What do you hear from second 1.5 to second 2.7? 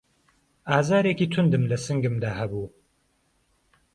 له سنگمدا هەبوو